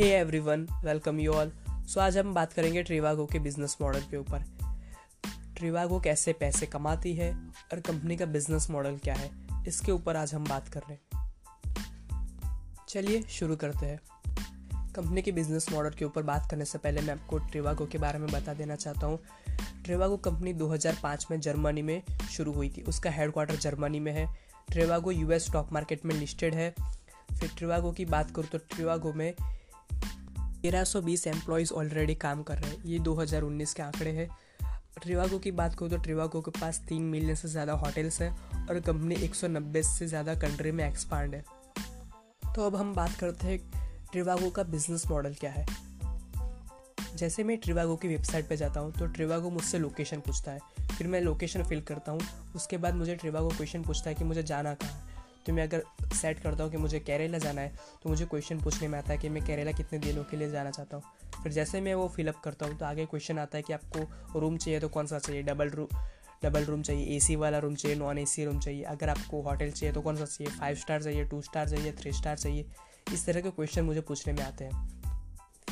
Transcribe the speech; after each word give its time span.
Hey 0.00 0.08
everyone 0.10 0.66
welcome 0.84 1.18
you 1.20 1.32
all 1.32 1.50
so 1.86 2.00
आज 2.00 2.18
हम 2.18 2.32
बात 2.34 2.52
करेंगे 2.52 2.82
ट्रिवागो 2.82 3.26
के 3.26 3.38
बिज़नेस 3.38 3.76
मॉडल 3.80 4.00
के 4.00 4.16
ऊपर। 4.16 4.44
ट्रिवागो 5.56 6.00
कैसे 6.00 6.32
पैसे 6.32 6.66
कमाती 6.66 7.14
है 7.14 7.32
और 7.72 7.80
कंपनी 7.80 8.16
का 8.16 8.26
बिज़नेस 8.26 8.70
मॉडल 8.70 8.96
क्या 8.96 9.14
है, 9.14 9.30
इसके 9.68 9.92
ऊपर 9.92 10.16
आज 10.16 10.34
हम 10.34 10.44
बात 10.44 10.68
कर 10.68 10.80
रहे 10.80 10.94
हैं। 10.94 11.32
चलिए 12.88 13.22
शुरू 13.22 13.56
करते 13.56 13.86
हैं। 13.86 14.00
कंपनी 14.92 15.22
के 15.22 15.32
बिज़नेस 15.32 15.70
मॉडल 15.72 15.90
के 15.90 16.04
ऊपर 16.04 16.22
बात 16.22 16.50
करने 16.50 16.64
से 16.64 16.78
पहले 16.78 17.00
मैं 17.00 17.14
आपको 17.14 17.38
ट्रिवागो 17.38 17.86
के 17.86 17.98
बारे 17.98 18.18
में 18.18 18.30
बता 18.32 18.54
देना 18.54 18.76
चाहता 18.76 19.06
हूँ। 19.06 19.18
ट्रिवागो 19.84 20.16
कंपनी 20.16 20.52
2005 20.54 21.26
में 21.30 21.40
जर्मनी 21.40 21.82
में 21.82 22.02
शुरू 22.30 22.52
हुई 22.52 22.70
थी। 22.70 22.82
उसका 22.82 23.10
हेडक्वार्टर 23.10 23.56
जर्मनी 23.58 24.00
में 24.00 24.12
है। 24.12 24.26
ट्रिवागो 24.72 25.10
यूएस 25.10 25.46
स्टॉक 25.46 25.72
मार्केट 25.72 26.04
में 26.04 26.14
लिस्टेड 26.14 26.54
है। 26.54 26.74
फिर 27.40 27.50
ट्रिवागो 27.58 27.92
की 27.92 28.04
बात 28.04 28.30
करूँ 28.30 28.48
तो 28.48 28.58
ट्रिवागो 28.58 29.12
में 29.12 29.34
1320 30.60 31.26
एम्प्लॉयज़ 31.26 31.72
ऑलरेडी 31.72 32.14
काम 32.16 32.42
कर 32.42 32.58
रहे 32.58 32.70
हैं। 32.70 32.82
ये 32.84 32.98
2019 32.98 33.74
के 33.74 33.82
आंकड़े 33.82 34.10
हैं। 34.10 34.28
ट्रिवागो 35.02 35.38
की 35.38 35.50
बात 35.52 35.74
करूँ 35.74 35.90
तो 35.90 35.96
ट्रिवागो 35.98 36.40
के 36.40 36.50
पास 36.50 36.80
तीन 36.88 37.02
मिलियन 37.10 37.34
से 37.34 37.48
ज़्यादा 37.48 37.72
होटल्स 37.74 38.20
हैं 38.22 38.30
और 38.68 38.80
कंपनी 38.80 39.16
190 39.18 39.82
से 39.88 40.06
ज़्यादा 40.06 40.34
कंट्री 40.36 40.72
में 40.72 40.86
एक्सपांड 40.88 41.34
है। 41.34 41.44
तो 42.54 42.66
अब 42.66 42.76
हम 42.76 42.94
बात 42.94 43.14
करते 43.20 43.46
हैं 43.46 43.58
ट्रिवागो 44.12 44.50
का 44.50 44.62
बिज़नेस 44.64 45.06
मॉडल 45.06 45.34
क्या 45.34 45.50
है। 45.50 45.66
जैसे 47.16 47.44
मैं 47.44 47.56
ट्रिवागो 47.58 47.96
की 47.96 48.08
वेबसाइट 48.08 48.48
पर 48.48 48.56
जाता 48.56 48.80
हूँ 48.80 48.92
तो 48.92 49.06
ट्रिवागो 49.08 49.50
मुझसे 49.50 49.78
लोकेशन 49.78 50.20
पूछता 50.20 50.52
है। 50.52 50.60
फिर 50.88 51.06
मैं 51.06 51.20
लोकेशन 51.20 51.62
फिल 51.62 51.80
करता 51.82 52.12
हूँ। 52.12 52.20
उसके 52.56 52.76
बाद 52.76 52.94
मुझे 52.94 53.14
ट्रिवागो 53.16 53.48
क्वेश्चन 53.48 53.82
पूछता 53.82 54.10
है 54.10 54.14
कि 54.14 54.24
मुझे 54.24 54.42
जाना 54.42 54.74
कहाँ 54.74 55.09
तो 55.46 55.52
मैं 55.52 55.62
अगर 55.62 55.82
सेट 56.14 56.38
करता 56.38 56.64
हूँ 56.64 56.70
कि 56.70 56.76
मुझे 56.76 56.98
केरला 57.00 57.38
जाना 57.38 57.60
है 57.60 57.72
तो 58.02 58.08
मुझे 58.08 58.24
क्वेश्चन 58.24 58.60
पूछने 58.60 58.88
में 58.88 58.98
आता 58.98 59.12
है 59.12 59.18
कि 59.18 59.28
मैं 59.28 59.44
केरला 59.44 59.72
कितने 59.72 59.98
दिनों 59.98 60.24
के 60.24 60.36
लिए 60.36 60.50
जाना 60.50 60.70
चाहता 60.70 60.96
हूँ। 60.96 61.42
फिर 61.42 61.52
जैसे 61.52 61.80
मैं 61.80 61.94
वो 61.94 62.08
फिलअप 62.08 62.40
करता 62.44 62.66
हूँ 62.66 62.78
तो 62.78 62.84
आगे 62.84 63.06
क्वेश्चन 63.06 63.38
आता 63.38 63.58
है 63.58 63.62
कि 63.62 63.72
आपको 63.72 64.40
रूम 64.40 64.56
चाहिए 64.56 64.80
तो 64.80 64.88
कौन 64.88 65.06
सा 65.06 65.18
चाहिए? 65.18 65.42
डबल 65.42 65.70
रूम 65.70 65.88
डबल 66.44 66.64
रूम 66.64 66.82
चाहिए 66.82 67.16
एसी 67.16 67.36
वाला 67.36 67.58
रूम 67.58 67.74
चाहिए 67.74 67.96
नॉन 67.98 68.18
एसी 68.18 68.44
रूम 68.44 68.60
चाहिए। 68.60 68.82
अगर 68.82 69.08
आपको 69.08 69.40
होटल 69.42 69.70
चाहिए 69.70 69.94
तो 69.94 70.00
कौन 70.00 70.16
सा 70.16 70.24
चाहिए? 70.24 70.52
फाइव 70.52 70.76
स्टार 70.76 71.02
चाहिए 71.02 71.24
टू 71.24 71.40
स्टार 71.42 71.68
चाहिए 71.68 71.92
थ्री 71.92 72.12
स्टार 72.12 72.38
चाहिए। 72.38 72.66
इस 73.12 73.26
तरह 73.26 73.40
के 73.40 73.50
क्वेश्चन 73.50 73.84
मुझे 73.84 74.00
पूछने 74.00 74.32
में 74.32 74.42
आते 74.42 74.64
हैं। 74.64 74.88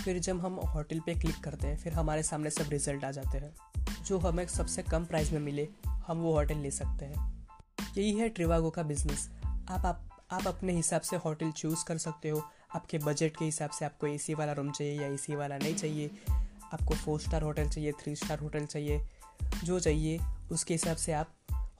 फिर 0.04 0.18
जब 0.18 0.40
हम 0.40 0.54
होटल 0.66 1.00
पे 1.00 1.14
क्लिक 1.14 1.40
करते 1.44 1.66
हैं, 1.66 1.76
फिर 1.76 1.92
हमारे 1.92 2.22
सामने 2.22 2.50
सब 2.50 2.70
रिज़ल्ट 2.70 3.04
आ 3.04 3.10
जाते 3.10 3.38
हैं। 3.38 4.04
जो 4.04 4.18
हमें 4.18 4.46
सबसे 4.46 4.82
कम 4.82 5.04
प्राइस 5.04 5.32
में 5.32 5.40
मिले, 5.40 5.68
हम 5.86 6.18
वो 6.18 6.32
होटल 6.32 6.56
ले 6.56 6.70
सकते 6.70 7.04
हैं। 7.04 7.46
यही 7.96 8.12
है 8.12 8.28
ट्रिवागो 8.28 8.70
का 8.70 8.82
बिज़नेस 8.82 9.28
आप 9.70 9.86
आप 9.86 10.08
आप 10.30 10.46
अपने 10.46 10.72
हिसाब 10.72 11.00
से 11.00 11.16
होटल 11.16 11.50
चूज़ 11.50 11.84
कर 11.84 11.98
सकते 11.98 12.28
हो। 12.28 12.42
आपके 12.74 12.98
बजट 12.98 13.36
के 13.36 13.44
हिसाब 13.44 13.70
से 13.70 13.84
आपको 13.84 14.06
एसी 14.06 14.34
वाला 14.34 14.52
रूम 14.52 14.70
चाहिए 14.70 15.00
या 15.00 15.08
एसी 15.08 15.34
वाला 15.34 15.58
नहीं 15.58 15.74
चाहिए। 15.74 16.10
आपको 16.72 16.94
फोर 16.94 17.20
स्टार 17.20 17.42
होटल 17.42 17.68
चाहिए 17.68 17.92
थ्री 17.92 18.16
स्टार 18.16 18.38
होटल 18.38 18.66
चाहिए, 18.66 19.08
जो 19.64 19.80
चाहिए, 19.80 20.20
उसके 20.52 20.74
हिसाब 20.74 20.96
से 20.96 21.12
आप 21.12 21.30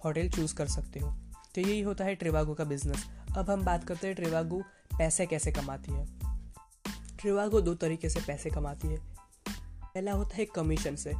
होटल 0.05 0.29
चूज़ 0.29 0.55
कर 0.55 0.67
सकते 0.67 1.01
हो। 1.01 1.11
तो 1.55 1.61
यही 1.61 1.81
होता 1.81 2.05
है 2.05 2.15
ट्रिवागो 2.15 2.55
का 2.55 2.65
बिज़नेस 2.65 3.07
अब 3.39 3.51
हम 3.51 3.65
बात 3.65 3.85
करते 3.85 4.07
हैं 4.07 4.17
ट्रिवागो 4.17 4.61
पैसे 4.99 5.27
कैसे 5.27 5.53
कमाती 5.53 5.93
है। 5.93 6.07
ट्रिवागो 7.19 7.61
दो 7.61 7.75
तरीके 7.75 8.11
से 8.11 8.21
पैसे 8.21 8.51
कमाती 8.51 8.89
है। 8.89 8.99
पहला 9.83 10.13
होता 10.13 10.37
है 10.37 10.45
कमीशन 10.45 10.97
से। 10.97 11.13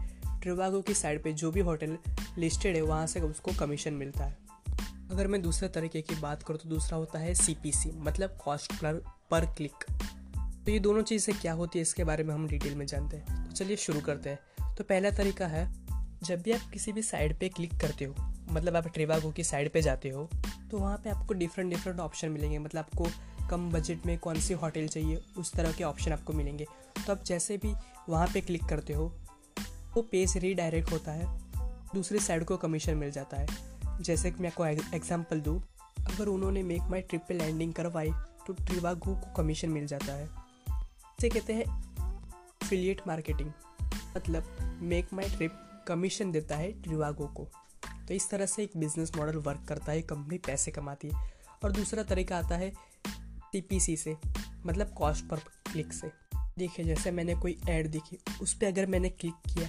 ट्रिवागो 0.43 0.83
की 0.83 0.95
साइड 0.95 1.23
पे 1.23 1.33
जो 1.33 1.51
भी 1.51 1.61
होटल 1.61 1.99
लिस्टेड 2.39 2.77
है, 2.77 2.83
वहाँ 2.83 3.07
से 3.07 3.21
उसको 3.21 3.53
कमीशन 3.53 3.95
मिलता 3.95 4.25
है। 4.25 4.48
अगर 5.11 5.27
मैं 5.27 5.41
दूसरे 5.43 5.69
तरीके 5.69 6.01
की 6.03 6.15
बात 6.15 6.43
करूँ 6.43 6.59
तो 6.59 6.69
दूसरा 6.69 6.99
होता 6.99 7.19
है 7.19 7.35
CPC 7.35 7.93
मतलब 7.97 8.37
कॉस्ट 8.45 8.73
पर 8.75 9.03
पर 9.31 9.47
क्लिक 9.57 9.85
तो 10.67 10.73
ये 10.73 10.79
दोनों 10.79 11.03
चीज़ें 11.03 11.39
क्या 11.41 11.53
होती 11.53 11.79
है, 11.79 11.83
इसके 11.83 12.05
बारे 12.05 12.25
में 12.25 12.35
हम 12.35 12.47
डिटेल 12.49 12.75
में 12.75 12.85
जानते 12.87 13.17
हैं। 13.17 13.45
तो 13.45 13.53
चलिए 13.53 13.77
शुरू 13.77 14.01
करते 14.01 14.31
हैं। 14.31 14.75
तो 14.77 14.85
पहला 14.85 15.11
तरीका 15.11 15.47
है, 15.47 15.65
जब 16.23 16.43
भी 16.43 16.53
आप 16.53 16.71
किसी 16.73 16.93
भी 16.93 17.03
साइड 17.03 17.39
पे 17.39 17.49
क्लिक 17.49 17.73
करते 17.81 18.05
हो 18.05 18.15
मतलब 18.51 18.77
आप 18.77 18.89
ट्रेवागो 18.89 19.31
की 19.31 19.45
साइड 19.45 19.73
पे 19.73 19.83
जाते 19.83 20.09
हो 20.09 20.29
तो 20.71 20.79
वहाँ 20.79 20.97
पे 20.97 21.11
आपको 21.11 21.35
डिफरेंट 21.35 21.71
डिफरेंट 21.71 22.01
ऑप्शन 22.01 22.29
मिलेंगे। 22.29 22.59
मतलब 22.59 22.85
आपको 22.85 23.07
कम 23.51 23.71
बजट 23.71 24.07
में 24.07 24.19
कौन 24.19 24.41
सी 24.41 24.55
होटल 24.55 24.87
चाहिए, 24.89 25.21
उस 25.39 25.53
तरह 25.53 25.73
के 25.73 25.85
ऑप्शन 25.85 26.13
आपको 26.13 26.33
मिलेंगे। 26.33 26.67
तो 26.97 27.13
आप 27.13 27.25
जैसे 27.25 27.57
भी 27.57 27.73
वहाँ 28.09 28.27
पे 28.27 28.41
क्लिक 28.41 28.65
करते 28.65 28.93
हो, 28.93 29.07
वो 29.95 30.03
पेज 30.03 30.37
रीडायरेक्ट 30.37 30.93
होता 30.93 31.13
है, 31.13 31.27
दूसरी 31.95 32.19
साइड 32.19 32.45
को 32.45 32.57
कमीशन 32.57 32.97
मिल 32.97 33.11
जाता 33.11 33.37
है। 33.37 33.47
जैसे 34.01 34.31
कि 34.31 34.43
मैं 34.43 34.49
आपको 34.49 34.67
एग्ज़ाम्पल 34.67 35.41
दूँ, 35.41 35.61
अगर 35.99 36.29
उन्होंने 36.29 36.63
मेक 36.63 36.83
माई 36.83 37.01
ट्रिप 37.01 37.25
पे 37.29 37.35
लैंडिंग 37.35 37.73
करवाई 37.75 38.11
तो 38.47 38.53
ट्रिवागो 38.55 39.15
को 39.15 39.33
कमीशन 39.37 39.71
मिल 39.71 39.87
जाता 39.87 40.13
है। 40.13 40.25
इसे 41.19 41.29
कहते 41.29 41.53
हैं 41.53 41.65
एफिलिएट 42.63 43.01
मार्केटिंग 43.07 43.51
मतलब 44.17 44.79
मेक 44.83 45.13
माई 45.13 45.29
ट्रिप 45.29 45.59
कमीशन 45.89 46.33
देता 46.33 46.57
है 46.57 46.71
ट्रिवागो 46.83 47.27
को। 47.27 47.49
तो 48.09 48.15
इस 48.15 48.29
तरह 48.31 48.47
से 48.47 48.63
एक 48.63 48.77
बिज़नेस 48.77 49.13
मॉडल 49.17 49.37
वर्क 49.39 49.65
करता 49.69 49.93
है 49.93 50.03
कंपनी 50.03 50.39
पैसे 50.39 50.71
कमाती 50.71 51.09
है। 51.09 51.31
और 51.65 51.73
दूसरा 51.73 52.03
तरीका 52.03 52.39
आता 52.39 52.57
है 52.57 52.73
सी 53.55 53.97
से 53.97 54.17
मतलब 54.67 54.93
कॉस्ट 54.95 55.25
पर 55.25 55.37
क्लिक 55.73 55.93
से। 55.93 56.11
देखिए, 56.59 56.85
जैसे 56.87 57.11
मैंने 57.11 57.35
कोई 57.35 57.57
ऐड 57.69 57.87
देखी, 57.87 58.19
उस 58.43 58.55
पर 58.55 58.67
अगर 58.67 58.87
मैंने 58.87 59.09
क्लिक 59.11 59.35
किया 59.47 59.69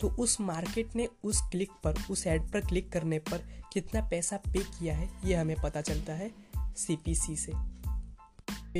तो 0.00 0.08
उस 0.08 0.40
मार्केट 0.40 0.96
ने 0.96 1.08
उस 1.24 1.40
क्लिक 1.40 1.70
पर, 1.84 1.94
उस 2.10 2.26
ऐड 2.26 2.42
पर 2.42 2.60
क्लिक 2.60 2.92
करने 2.92 3.18
पर 3.18 3.38
कितना 3.72 4.08
पैसा 4.08 4.36
पे 4.36 4.58
किया 4.58 4.96
है, 4.96 5.10
ये 5.24 5.34
हमें 5.34 5.56
पता 5.62 5.80
चलता 5.80 6.12
है 6.12 6.30
CPC 6.74 7.36
से। 7.36 7.52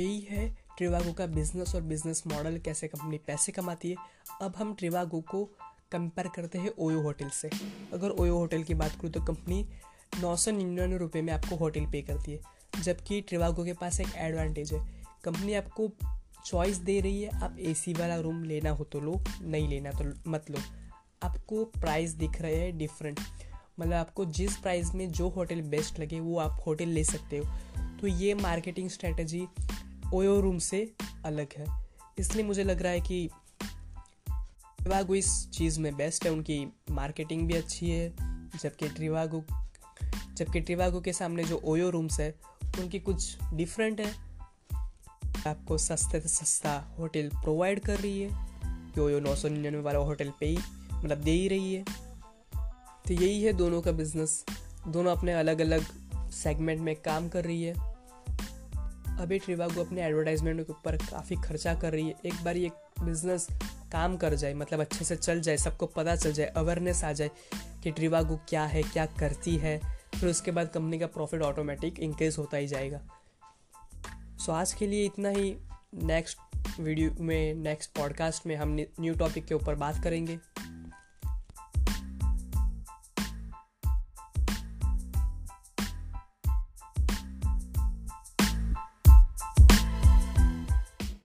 यही 0.01 0.19
है 0.19 0.57
ट्रिवागो 0.77 1.13
का 1.13 1.25
बिज़नेस 1.25 1.75
और 1.75 1.81
बिज़नेस 1.81 2.23
मॉडल 2.27 2.57
कैसे 2.57 2.87
कंपनी 2.87 3.17
पैसे 3.17 3.51
कमाती 3.51 3.89
है। 3.89 3.95
अब 4.41 4.55
हम 4.55 4.73
ट्रिवागो 4.73 5.21
को 5.21 5.45
कंपेयर 5.91 6.27
करते 6.27 6.57
हैं 6.57 6.71
ओयो 6.79 7.01
होटल 7.01 7.29
से। 7.29 7.49
अगर 7.93 8.09
ओयो 8.09 8.37
होटल 8.37 8.63
की 8.63 8.73
बात 8.73 8.91
करूँ 8.91 9.11
तो 9.11 9.21
कंपनी 9.21 9.69
नौ 10.21 10.35
सौ 10.35 10.51
निन्यानवे 10.51 10.97
रुपये 10.97 11.21
में 11.21 11.33
आपको 11.33 11.55
होटल 11.55 11.85
पे 11.85 12.01
करती 12.01 12.31
है। 12.31 12.39
जबकि 12.81 13.21
ट्रिवागो 13.21 13.65
के 13.65 13.73
पास 13.73 13.99
एक 13.99 14.07
एडवांटेज 14.15 14.73
है। 14.73 15.05
कंपनी 15.23 15.53
आपको 15.53 15.91
चॉइस 16.45 16.77
दे 16.77 16.99
रही 16.99 17.21
है, 17.21 17.43
आप 17.43 17.57
एसी 17.59 17.93
वाला 17.93 18.15
रूम 18.15 18.43
लेना 18.43 18.69
हो 18.69 18.83
तो 18.83 18.99
लो, 18.99 19.23
नहीं 19.41 19.67
लेना 19.67 19.91
तो 19.91 20.31
मत 20.31 20.51
लो। 20.51 20.57
आपको 21.23 21.65
प्राइस 21.65 22.11
दिख 22.11 22.41
रहे 22.41 22.55
हैं 22.55 22.77
डिफरेंट 22.77 23.19
मतलब 23.79 23.93
आपको 23.93 24.25
जिस 24.25 24.57
प्राइस 24.57 24.95
में 24.95 25.11
जो 25.11 25.29
होटल 25.29 25.61
बेस्ट 25.61 25.99
लगे, 25.99 26.19
वो 26.19 26.39
आप 26.39 26.63
होटल 26.65 26.87
ले 26.87 27.03
सकते 27.03 27.37
हो। 27.37 27.43
तो 28.01 28.07
ये 28.07 28.33
मार्केटिंग 28.33 28.89
स्ट्रेटजी 28.89 29.47
ओयो 30.13 30.39
रूम 30.41 30.57
से 30.57 30.93
अलग 31.25 31.47
है। 31.57 31.65
इसलिए 32.17 32.45
मुझे 32.45 32.63
लग 32.63 32.81
रहा 32.81 32.91
है 32.91 33.01
कि 33.01 33.29
ट्रिवागो 34.29 35.15
इस 35.15 35.49
चीज़ 35.49 35.79
में 35.79 35.95
बेस्ट 35.95 36.25
है। 36.25 36.31
उनकी 36.31 36.73
मार्केटिंग 36.91 37.47
भी 37.47 37.53
अच्छी 37.53 37.89
है, 37.89 38.09
जबकि 38.63 38.89
ट्रिवागो 38.89 39.43
जबकि 40.33 40.59
ट्रिवागो 40.59 41.01
के 41.01 41.13
सामने 41.13 41.43
जो 41.43 41.61
ओयो 41.63 41.89
रूम्स 41.89 42.19
है, 42.19 42.35
उनकी 42.79 42.99
कुछ 42.99 43.37
डिफरेंट 43.53 44.01
है। 44.01 44.13
आपको 45.47 45.77
सस्ते 45.77 46.19
से 46.19 46.27
सस्ता 46.27 46.95
होटल 46.99 47.29
प्रोवाइड 47.29 47.79
कर 47.79 47.99
रही 47.99 48.21
है, 48.21 48.29
कि 48.65 49.01
ओयो 49.01 49.19
नौ 49.19 49.35
सौ 49.35 49.47
निन्यानवे 49.47 49.81
वाला 49.81 49.99
होटल 49.99 50.33
पे 50.39 50.45
ही 50.45 50.57
मतलब 50.97 51.17
दे 51.17 51.31
ही 51.31 51.47
रही 51.47 51.73
है। 51.73 51.83
तो 53.07 53.13
यही 53.13 53.43
है 53.43 53.53
दोनों 53.53 53.81
का 53.81 53.91
बिज़नेस 53.91 54.45
दोनों 54.87 55.15
अपने 55.15 55.33
अलग 55.33 55.61
अलग 55.61 55.85
सेगमेंट 56.29 56.81
में 56.81 56.95
काम 56.95 57.29
कर 57.29 57.43
रही 57.43 57.63
है। 57.63 57.73
अभी 59.19 59.39
ट्रिवागो 59.39 59.83
अपने 59.83 60.01
एडवर्टाइजमेंट 60.01 60.67
के 60.67 60.71
ऊपर 60.71 60.97
काफ़ी 60.97 61.35
खर्चा 61.35 61.75
कर 61.75 61.91
रही 61.91 62.07
है। 62.07 62.15
एक 62.25 62.43
बार 62.43 62.57
ये 62.57 62.71
बिज़नेस 63.03 63.47
काम 63.91 64.17
कर 64.17 64.35
जाए 64.35 64.53
मतलब 64.53 64.79
अच्छे 64.79 65.05
से 65.05 65.15
चल 65.15 65.41
जाए, 65.41 65.57
सबको 65.57 65.85
पता 65.85 66.15
चल 66.15 66.33
जाए 66.33 66.47
अवेयरनेस 66.47 67.03
आ 67.03 67.11
जाए 67.11 67.31
कि 67.83 67.91
ट्रिवागो 67.91 68.39
क्या 68.49 68.65
है, 68.65 68.83
क्या 68.83 69.05
करती 69.05 69.55
है, 69.55 69.79
फिर 70.19 70.29
उसके 70.29 70.51
बाद 70.51 70.67
कंपनी 70.67 70.99
का 70.99 71.07
प्रॉफिट 71.07 71.41
ऑटोमेटिक 71.41 71.99
इंक्रीज 71.99 72.37
होता 72.37 72.57
ही 72.57 72.67
जाएगा। 72.67 73.01
सो 74.45 74.51
आज 74.51 74.73
के 74.73 74.87
लिए 74.87 75.05
इतना 75.05 75.29
ही। 75.29 75.57
नेक्स्ट 75.93 76.37
वीडियो 76.79 77.11
में 77.19 77.53
नेक्स्ट 77.53 77.91
पॉडकास्ट 77.91 78.47
में 78.47 78.55
हम 78.55 78.75
न्यू 78.99 79.13
टॉपिक 79.13 79.45
के 79.45 79.55
ऊपर 79.55 79.75
बात 79.75 80.03
करेंगे। 80.03 80.39